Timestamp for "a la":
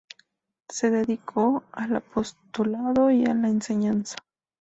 3.27-3.49